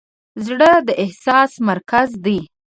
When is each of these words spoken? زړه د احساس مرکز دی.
زړه 0.45 0.71
د 0.87 0.89
احساس 1.03 1.51
مرکز 1.69 2.09
دی. 2.25 2.39